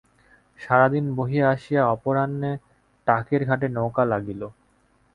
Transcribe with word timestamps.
সারাদিন 0.59 1.05
বাহিয়া 1.17 1.45
আসিয়া 1.49 1.81
অপরাহ্নে 1.87 2.51
টাকীর 3.07 3.41
ঘাটে 3.45 3.67
নৌকা 3.69 4.03
লাগিল। 4.05 4.41